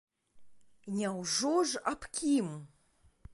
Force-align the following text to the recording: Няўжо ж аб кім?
Няўжо 0.95 1.51
ж 1.73 1.83
аб 1.93 2.09
кім? 2.17 2.49